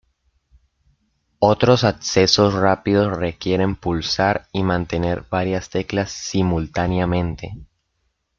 Otros 1.37 1.83
accesos 1.83 2.55
rápidos 2.55 3.15
requieren 3.15 3.75
pulsar 3.75 4.47
y 4.51 4.63
mantener 4.63 5.25
varias 5.29 5.69
teclas 5.69 6.11
simultáneamente. 6.11 7.53